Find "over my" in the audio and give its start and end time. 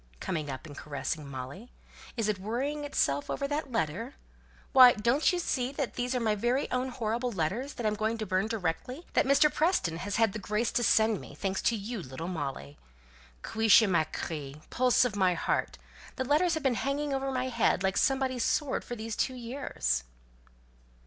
17.13-17.49